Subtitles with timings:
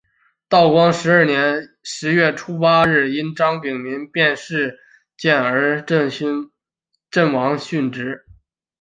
[0.49, 4.79] 道光十二年十月初八日因张丙民变事
[5.15, 6.09] 件而阵
[7.31, 8.25] 亡殉职。